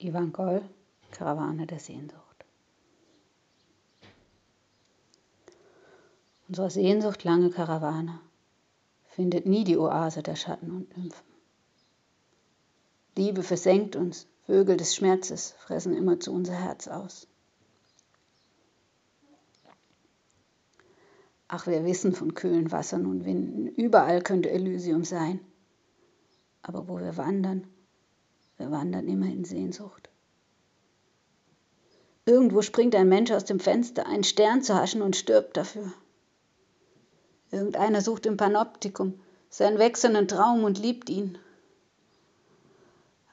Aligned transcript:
Ivan 0.00 0.32
Goll, 0.32 0.62
Karawane 1.10 1.66
der 1.66 1.80
Sehnsucht. 1.80 2.44
Unsere 6.46 6.70
Sehnsucht, 6.70 7.24
lange 7.24 7.50
Karawane, 7.50 8.20
findet 9.04 9.46
nie 9.46 9.64
die 9.64 9.76
Oase 9.76 10.22
der 10.22 10.36
Schatten 10.36 10.70
und 10.70 10.96
Nymphen. 10.96 11.26
Liebe 13.16 13.42
versenkt 13.42 13.96
uns, 13.96 14.28
Vögel 14.46 14.76
des 14.76 14.94
Schmerzes 14.94 15.52
fressen 15.58 15.94
immer 15.94 16.20
zu 16.20 16.32
unser 16.32 16.54
Herz 16.54 16.86
aus. 16.88 17.26
Ach, 21.48 21.66
wir 21.66 21.84
wissen 21.84 22.14
von 22.14 22.34
kühlen 22.34 22.70
Wassern 22.70 23.04
und 23.04 23.24
Winden, 23.24 23.66
überall 23.66 24.22
könnte 24.22 24.50
Elysium 24.50 25.02
sein. 25.02 25.40
Aber 26.62 26.88
wo 26.88 26.98
wir 26.98 27.16
wandern, 27.16 27.66
wir 28.58 28.70
wandern 28.70 29.08
immer 29.08 29.26
in 29.26 29.44
Sehnsucht. 29.44 30.08
Irgendwo 32.26 32.60
springt 32.60 32.94
ein 32.94 33.08
Mensch 33.08 33.30
aus 33.30 33.44
dem 33.44 33.58
Fenster, 33.58 34.06
einen 34.06 34.24
Stern 34.24 34.62
zu 34.62 34.74
haschen 34.74 35.00
und 35.00 35.16
stirbt 35.16 35.56
dafür. 35.56 35.92
Irgendeiner 37.50 38.02
sucht 38.02 38.26
im 38.26 38.36
Panoptikum 38.36 39.18
seinen 39.48 39.78
wechselnden 39.78 40.28
Traum 40.28 40.64
und 40.64 40.78
liebt 40.78 41.08
ihn. 41.08 41.38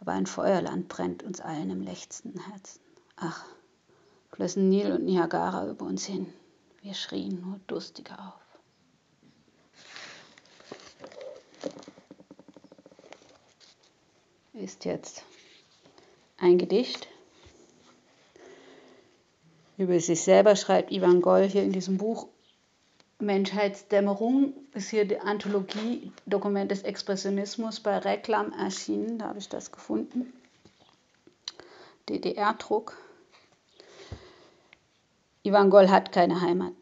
Aber 0.00 0.12
ein 0.12 0.26
Feuerland 0.26 0.86
brennt 0.88 1.24
uns 1.24 1.40
allen 1.40 1.70
im 1.70 1.82
lechzenden 1.82 2.40
Herzen. 2.40 2.80
Ach, 3.16 3.44
flössen 4.30 4.68
Nil 4.68 4.92
und 4.92 5.04
Niagara 5.04 5.68
über 5.68 5.86
uns 5.86 6.04
hin. 6.04 6.32
Wir 6.82 6.94
schrien 6.94 7.40
nur 7.40 7.58
durstiger 7.66 8.18
auf. 8.28 8.43
Ist 14.54 14.84
jetzt 14.84 15.24
ein 16.38 16.58
Gedicht. 16.58 17.08
Über 19.76 19.98
sich 19.98 20.22
selber 20.22 20.54
schreibt 20.54 20.92
Ivan 20.92 21.20
Goll 21.20 21.48
hier 21.48 21.62
in 21.62 21.72
diesem 21.72 21.98
Buch 21.98 22.28
Menschheitsdämmerung 23.20 24.54
ist 24.74 24.90
hier 24.90 25.04
die 25.06 25.18
Anthologie 25.18 26.12
Dokument 26.26 26.70
des 26.70 26.82
Expressionismus 26.82 27.80
bei 27.80 27.98
Reklam 27.98 28.52
erschienen, 28.52 29.18
da 29.18 29.28
habe 29.28 29.38
ich 29.38 29.48
das 29.48 29.72
gefunden. 29.72 30.32
DDR-Druck. 32.08 32.96
Ivan 35.42 35.70
Goll 35.70 35.88
hat 35.88 36.12
keine 36.12 36.40
Heimat. 36.40 36.72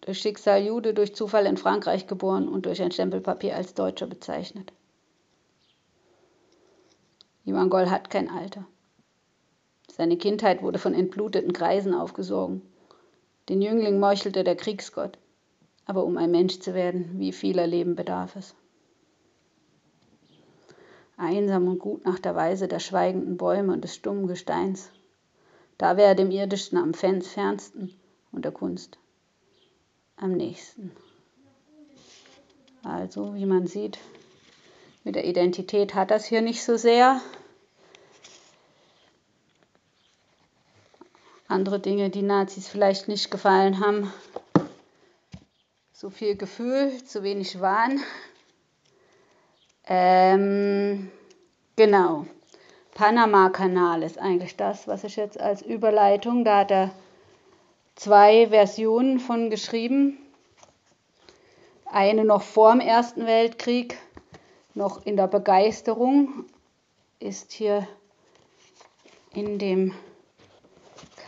Durch 0.00 0.20
Schicksal 0.20 0.64
Jude, 0.64 0.94
durch 0.94 1.14
Zufall 1.14 1.46
in 1.46 1.58
Frankreich 1.58 2.06
geboren 2.06 2.48
und 2.48 2.66
durch 2.66 2.80
ein 2.82 2.90
Stempelpapier 2.90 3.54
als 3.54 3.74
Deutscher 3.74 4.06
bezeichnet. 4.06 4.72
Ivan 7.50 7.68
Goll 7.68 7.90
hat 7.90 8.10
kein 8.10 8.30
Alter. 8.30 8.64
Seine 9.90 10.16
Kindheit 10.16 10.62
wurde 10.62 10.78
von 10.78 10.94
entbluteten 10.94 11.52
Kreisen 11.52 11.94
aufgesogen. 11.94 12.62
Den 13.48 13.60
Jüngling 13.60 13.98
meuchelte 13.98 14.44
der 14.44 14.54
Kriegsgott. 14.54 15.18
Aber 15.84 16.04
um 16.04 16.16
ein 16.16 16.30
Mensch 16.30 16.60
zu 16.60 16.74
werden, 16.74 17.18
wie 17.18 17.32
vieler 17.32 17.66
Leben 17.66 17.96
bedarf 17.96 18.36
es. 18.36 18.54
Einsam 21.16 21.66
und 21.66 21.80
gut 21.80 22.04
nach 22.04 22.20
der 22.20 22.36
Weise 22.36 22.68
der 22.68 22.78
schweigenden 22.78 23.36
Bäume 23.36 23.72
und 23.72 23.82
des 23.82 23.96
stummen 23.96 24.28
Gesteins. 24.28 24.92
Da 25.76 25.96
wäre 25.96 26.14
dem 26.14 26.30
Irdischen 26.30 26.78
am 26.78 26.94
fernsten 26.94 27.92
und 28.30 28.44
der 28.44 28.52
Kunst 28.52 28.98
am 30.16 30.32
nächsten. 30.32 30.92
Also, 32.84 33.34
wie 33.34 33.44
man 33.44 33.66
sieht, 33.66 33.98
mit 35.02 35.16
der 35.16 35.26
Identität 35.26 35.94
hat 35.94 36.12
das 36.12 36.26
hier 36.26 36.42
nicht 36.42 36.62
so 36.62 36.76
sehr. 36.76 37.20
Andere 41.50 41.80
Dinge, 41.80 42.10
die 42.10 42.22
Nazis 42.22 42.68
vielleicht 42.68 43.08
nicht 43.08 43.28
gefallen 43.28 43.84
haben. 43.84 44.12
So 45.92 46.08
viel 46.08 46.36
Gefühl, 46.36 47.02
zu 47.04 47.24
wenig 47.24 47.60
Wahn. 47.60 47.98
Ähm, 49.84 51.10
genau. 51.74 52.24
Panama-Kanal 52.94 54.04
ist 54.04 54.16
eigentlich 54.16 54.54
das, 54.54 54.86
was 54.86 55.02
ich 55.02 55.16
jetzt 55.16 55.40
als 55.40 55.60
Überleitung, 55.60 56.44
da 56.44 56.58
hat 56.58 56.70
er 56.70 56.90
zwei 57.96 58.46
Versionen 58.50 59.18
von 59.18 59.50
geschrieben. 59.50 60.18
Eine 61.84 62.24
noch 62.24 62.42
vor 62.42 62.70
dem 62.70 62.80
Ersten 62.80 63.26
Weltkrieg 63.26 63.98
noch 64.74 65.04
in 65.04 65.16
der 65.16 65.26
Begeisterung 65.26 66.44
ist 67.18 67.50
hier 67.50 67.88
in 69.32 69.58
dem 69.58 69.96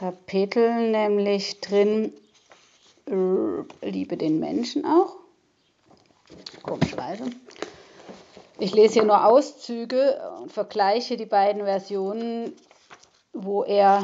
Kapitel 0.03 0.91
nämlich 0.91 1.61
drin, 1.61 2.13
äh, 3.07 3.89
liebe 3.89 4.17
den 4.17 4.41
Menschen 4.41 4.85
auch. 4.85 5.15
Komischweise. 6.65 7.31
Ich 8.59 8.75
lese 8.75 8.95
hier 8.95 9.05
nur 9.05 9.25
Auszüge 9.25 10.21
und 10.41 10.51
vergleiche 10.51 11.17
die 11.17 11.27
beiden 11.27 11.63
Versionen, 11.63 12.53
wo 13.33 13.63
er 13.63 14.03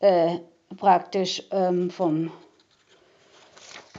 äh, 0.00 0.38
praktisch 0.76 1.44
ähm, 1.52 1.88
vom 1.88 2.32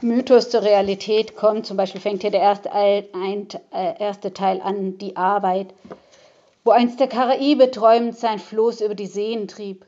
Mythos 0.02 0.50
zur 0.50 0.60
Realität 0.60 1.36
kommt. 1.36 1.64
Zum 1.64 1.78
Beispiel 1.78 2.02
fängt 2.02 2.20
hier 2.20 2.32
der 2.32 2.42
erste, 2.42 2.70
ein, 2.70 3.48
äh, 3.72 3.98
erste 3.98 4.34
Teil 4.34 4.60
an, 4.60 4.98
die 4.98 5.16
Arbeit, 5.16 5.68
wo 6.64 6.72
einst 6.72 7.00
der 7.00 7.08
Karaibe 7.08 7.70
träumend 7.70 8.18
sein 8.18 8.38
Floß 8.38 8.82
über 8.82 8.94
die 8.94 9.06
Seen 9.06 9.48
trieb, 9.48 9.86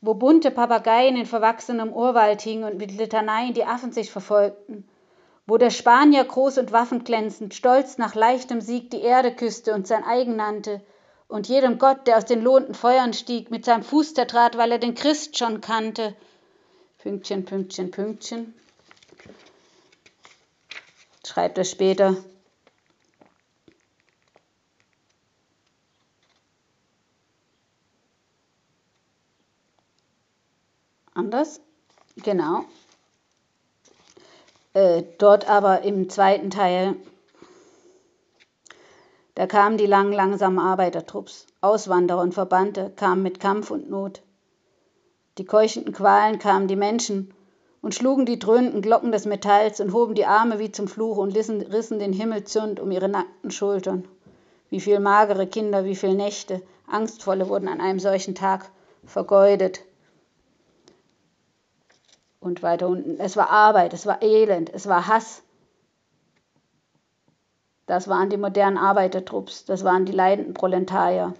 wo 0.00 0.14
bunte 0.14 0.50
Papageien 0.50 1.16
in 1.16 1.26
verwachsenem 1.26 1.92
Urwald 1.92 2.42
hingen 2.42 2.64
und 2.64 2.78
mit 2.78 2.96
Litaneien 2.96 3.54
die 3.54 3.64
Affen 3.64 3.92
sich 3.92 4.10
verfolgten, 4.10 4.88
wo 5.46 5.56
der 5.56 5.70
Spanier 5.70 6.24
groß 6.24 6.58
und 6.58 6.72
waffenglänzend, 6.72 7.54
stolz 7.54 7.98
nach 7.98 8.14
leichtem 8.14 8.60
Sieg 8.60 8.90
die 8.90 9.02
Erde 9.02 9.34
küsste 9.34 9.74
und 9.74 9.86
sein 9.86 10.04
eigen 10.04 10.36
nannte, 10.36 10.80
und 11.26 11.46
jedem 11.46 11.78
Gott, 11.78 12.06
der 12.06 12.16
aus 12.16 12.24
den 12.24 12.42
lohnenden 12.42 12.74
Feuern 12.74 13.12
stieg, 13.12 13.50
mit 13.50 13.64
seinem 13.64 13.82
Fuß 13.82 14.14
zertrat, 14.14 14.56
weil 14.56 14.72
er 14.72 14.78
den 14.78 14.94
Christ 14.94 15.36
schon 15.36 15.60
kannte. 15.60 16.14
Pünktchen, 16.98 17.44
Pünktchen, 17.44 17.90
Pünktchen 17.90 18.54
schreibt 21.28 21.58
er 21.58 21.64
später. 21.64 22.16
Genau. 32.22 32.64
Äh, 34.74 35.02
dort 35.18 35.48
aber 35.48 35.82
im 35.82 36.08
zweiten 36.10 36.50
Teil, 36.50 36.96
da 39.34 39.46
kamen 39.46 39.78
die 39.78 39.86
langen, 39.86 40.12
langsamen 40.12 40.58
Arbeitertrupps, 40.58 41.46
Auswanderer 41.60 42.20
und 42.20 42.34
Verbannte 42.34 42.92
kamen 42.94 43.22
mit 43.22 43.40
Kampf 43.40 43.70
und 43.70 43.88
Not. 43.88 44.22
Die 45.38 45.44
keuchenden 45.44 45.92
Qualen 45.92 46.38
kamen 46.38 46.68
die 46.68 46.76
Menschen 46.76 47.32
und 47.80 47.94
schlugen 47.94 48.26
die 48.26 48.38
dröhnenden 48.38 48.82
Glocken 48.82 49.12
des 49.12 49.24
Metalls 49.24 49.80
und 49.80 49.92
hoben 49.92 50.14
die 50.14 50.26
Arme 50.26 50.58
wie 50.58 50.72
zum 50.72 50.88
Fluch 50.88 51.16
und 51.16 51.36
rissen 51.36 51.98
den 51.98 52.12
Himmel 52.12 52.44
zürnt 52.44 52.80
um 52.80 52.90
ihre 52.90 53.08
nackten 53.08 53.50
Schultern. 53.50 54.06
Wie 54.70 54.80
viel 54.80 55.00
magere 55.00 55.46
Kinder, 55.46 55.84
wie 55.84 55.96
viel 55.96 56.14
Nächte, 56.14 56.60
angstvolle 56.86 57.48
wurden 57.48 57.68
an 57.68 57.80
einem 57.80 58.00
solchen 58.00 58.34
Tag 58.34 58.70
vergeudet. 59.06 59.80
Und 62.40 62.62
weiter 62.62 62.88
unten, 62.88 63.18
es 63.18 63.36
war 63.36 63.50
Arbeit, 63.50 63.92
es 63.92 64.06
war 64.06 64.22
Elend, 64.22 64.72
es 64.72 64.86
war 64.86 65.06
Hass. 65.08 65.42
Das 67.86 68.06
waren 68.06 68.30
die 68.30 68.36
modernen 68.36 68.78
Arbeitertrupps, 68.78 69.64
das 69.64 69.82
waren 69.82 70.04
die 70.04 70.12
leidenden 70.12 70.54
Proletarier. 70.54 71.34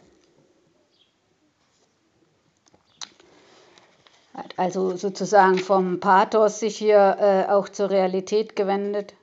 hat 4.38 4.54
also 4.56 4.96
sozusagen 4.96 5.58
vom 5.58 6.00
Pathos 6.00 6.60
sich 6.60 6.76
hier 6.78 7.16
äh, 7.20 7.50
auch 7.50 7.68
zur 7.68 7.90
Realität 7.90 8.56
gewendet. 8.56 9.14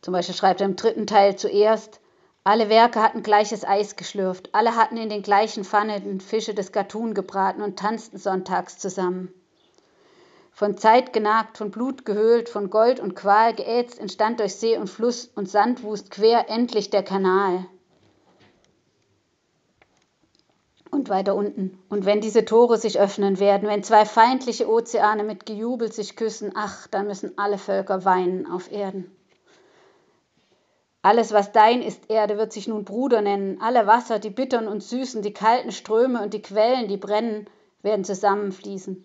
Zum 0.00 0.12
Beispiel 0.12 0.36
schreibt 0.36 0.60
er 0.60 0.68
im 0.68 0.76
dritten 0.76 1.08
Teil 1.08 1.36
zuerst, 1.36 2.00
alle 2.46 2.68
Werke 2.68 3.02
hatten 3.02 3.24
gleiches 3.24 3.64
Eis 3.64 3.96
geschlürft, 3.96 4.50
alle 4.52 4.76
hatten 4.76 4.96
in 4.96 5.08
den 5.08 5.22
gleichen 5.22 5.64
Pfannen 5.64 6.20
Fische 6.20 6.54
des 6.54 6.70
Gatun 6.70 7.12
gebraten 7.12 7.60
und 7.60 7.76
tanzten 7.76 8.18
sonntags 8.18 8.78
zusammen. 8.78 9.34
Von 10.52 10.78
Zeit 10.78 11.12
genagt, 11.12 11.58
von 11.58 11.72
Blut 11.72 12.04
gehöhlt, 12.04 12.48
von 12.48 12.70
Gold 12.70 13.00
und 13.00 13.16
Qual 13.16 13.52
geätzt, 13.52 13.98
entstand 13.98 14.38
durch 14.38 14.54
See 14.54 14.78
und 14.78 14.88
Fluss 14.88 15.28
und 15.34 15.50
Sandwust 15.50 16.12
quer 16.12 16.48
endlich 16.48 16.88
der 16.90 17.02
Kanal. 17.02 17.66
und 20.92 21.10
weiter 21.10 21.34
unten. 21.34 21.78
Und 21.90 22.06
wenn 22.06 22.22
diese 22.22 22.46
Tore 22.46 22.78
sich 22.78 22.98
öffnen 22.98 23.38
werden, 23.38 23.68
wenn 23.68 23.82
zwei 23.82 24.06
feindliche 24.06 24.66
Ozeane 24.66 25.24
mit 25.24 25.44
Gejubel 25.44 25.92
sich 25.92 26.16
küssen, 26.16 26.52
ach, 26.54 26.86
dann 26.86 27.06
müssen 27.06 27.36
alle 27.36 27.58
Völker 27.58 28.06
weinen 28.06 28.50
auf 28.50 28.72
Erden. 28.72 29.14
Alles, 31.06 31.32
was 31.32 31.52
dein 31.52 31.82
ist, 31.82 32.10
Erde, 32.10 32.36
wird 32.36 32.52
sich 32.52 32.66
nun 32.66 32.84
Bruder 32.84 33.22
nennen. 33.22 33.60
Alle 33.60 33.86
Wasser, 33.86 34.18
die 34.18 34.28
bittern 34.28 34.66
und 34.66 34.82
süßen, 34.82 35.22
die 35.22 35.32
kalten 35.32 35.70
Ströme 35.70 36.20
und 36.20 36.34
die 36.34 36.42
Quellen, 36.42 36.88
die 36.88 36.96
brennen, 36.96 37.46
werden 37.82 38.04
zusammenfließen. 38.04 39.04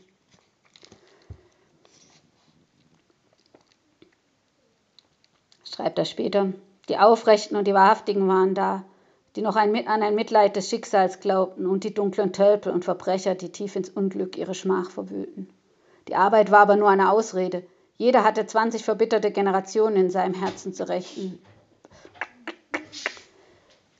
Schreibt 5.64 6.00
er 6.00 6.06
später. 6.06 6.54
Die 6.90 6.98
Aufrechten 6.98 7.56
und 7.56 7.68
die 7.68 7.76
Wahrhaftigen 7.76 8.28
waren 8.28 8.56
da, 8.56 8.84
die 9.36 9.44
noch 9.44 9.56
ein, 9.56 9.88
an 9.88 10.02
ein 10.02 10.16
Mitleid 10.16 10.56
des 10.56 10.70
Schicksals 10.70 11.20
glaubten, 11.20 11.68
und 11.68 11.84
die 11.84 11.94
dunklen 11.94 12.34
Tölpel 12.34 12.74
und 12.74 12.84
Verbrecher, 12.84 13.36
die 13.36 13.52
tief 13.52 13.76
ins 13.76 13.92
Unglück 13.92 14.40
ihre 14.40 14.56
Schmach 14.56 14.90
verwühlten. 14.90 15.52
Die 16.08 16.16
Arbeit 16.16 16.50
war 16.50 16.62
aber 16.62 16.78
nur 16.78 16.90
eine 16.90 17.12
Ausrede. 17.12 17.62
Jeder 18.00 18.24
hatte 18.24 18.48
20 18.48 18.84
verbitterte 18.84 19.30
Generationen 19.30 19.98
in 19.98 20.10
seinem 20.10 20.34
Herzen 20.34 20.74
zu 20.74 20.90
rächen 20.90 21.40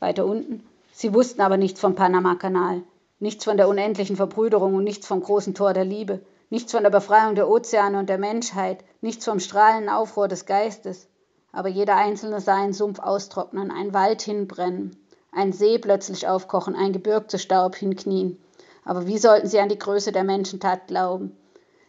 weiter 0.02 0.26
unten. 0.26 0.68
Sie 0.92 1.14
wussten 1.14 1.42
aber 1.42 1.56
nichts 1.56 1.80
vom 1.80 1.96
Panamakanal, 1.96 2.82
nichts 3.20 3.46
von 3.46 3.56
der 3.56 3.70
unendlichen 3.70 4.18
Verbrüderung 4.18 4.76
und 4.76 4.84
nichts 4.84 5.08
vom 5.08 5.22
großen 5.22 5.54
Tor 5.54 5.74
der 5.74 5.86
Liebe, 5.86 6.20
nichts 6.50 6.74
von 6.74 6.84
der 6.84 6.90
Befreiung 6.90 7.36
der 7.36 7.50
Ozeane 7.50 7.98
und 7.98 8.10
der 8.10 8.18
Menschheit, 8.18 8.84
nichts 9.00 9.26
vom 9.26 9.40
strahlenden 9.40 9.90
Aufruhr 9.90 10.28
des 10.28 10.46
Geistes. 10.46 11.08
Aber 11.54 11.70
jeder 11.70 11.96
Einzelne 11.96 12.42
sah 12.42 12.56
einen 12.56 12.74
Sumpf 12.74 13.00
austrocknen, 13.00 13.72
einen 13.72 13.94
Wald 13.94 14.22
hinbrennen, 14.22 14.98
einen 15.32 15.54
See 15.54 15.78
plötzlich 15.80 16.28
aufkochen, 16.28 16.76
ein 16.76 16.94
Gebirg 16.94 17.32
zu 17.32 17.40
Staub 17.40 17.76
hinknien. 17.76 18.38
Aber 18.84 19.08
wie 19.08 19.18
sollten 19.18 19.48
sie 19.48 19.60
an 19.60 19.70
die 19.70 19.80
Größe 19.80 20.12
der 20.12 20.24
Menschentat 20.24 20.88
glauben? 20.88 21.38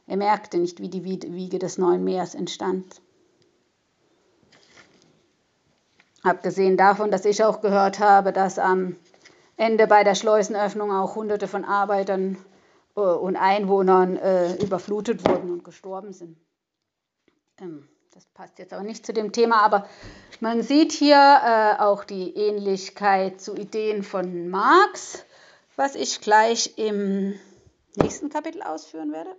Er 0.06 0.16
merkte 0.16 0.58
nicht, 0.58 0.80
wie 0.80 0.88
die 0.88 1.04
Wiege 1.04 1.58
des 1.58 1.78
neuen 1.78 2.04
Meers 2.04 2.34
entstand. 2.34 3.00
Abgesehen 6.22 6.76
davon, 6.76 7.10
dass 7.10 7.24
ich 7.24 7.42
auch 7.42 7.60
gehört 7.60 7.98
habe, 7.98 8.32
dass 8.32 8.58
am 8.58 8.96
Ende 9.56 9.86
bei 9.86 10.04
der 10.04 10.14
Schleusenöffnung 10.14 10.92
auch 10.92 11.16
Hunderte 11.16 11.48
von 11.48 11.64
Arbeitern 11.64 12.38
äh, 12.96 13.00
und 13.00 13.36
Einwohnern 13.36 14.16
äh, 14.16 14.54
überflutet 14.62 15.28
wurden 15.28 15.50
und 15.50 15.64
gestorben 15.64 16.12
sind. 16.12 16.38
Ähm, 17.60 17.88
das 18.14 18.26
passt 18.26 18.58
jetzt 18.58 18.72
aber 18.72 18.82
nicht 18.82 19.06
zu 19.06 19.12
dem 19.12 19.32
Thema, 19.32 19.62
aber 19.62 19.88
man 20.40 20.62
sieht 20.62 20.92
hier 20.92 21.16
äh, 21.16 21.80
auch 21.80 22.04
die 22.04 22.34
Ähnlichkeit 22.36 23.40
zu 23.40 23.54
Ideen 23.54 24.02
von 24.02 24.48
Marx, 24.48 25.24
was 25.76 25.94
ich 25.94 26.20
gleich 26.20 26.74
im 26.76 27.34
nächsten 27.96 28.28
Kapitel 28.28 28.62
ausführen 28.62 29.12
werde. 29.12 29.34